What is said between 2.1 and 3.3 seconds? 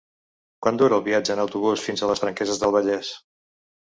les Franqueses del Vallès?